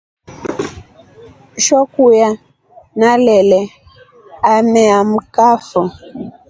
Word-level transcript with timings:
Shokuya 1.65 2.29
nalele 2.99 3.59
ameamkafo. 4.53 5.81